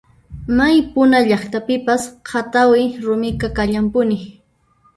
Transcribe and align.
May 0.57 0.77
puna 0.93 1.17
llaqtapipas 1.29 2.03
q'atawi 2.27 2.83
rumiqa 3.03 3.47
kallanpuni. 3.57 4.17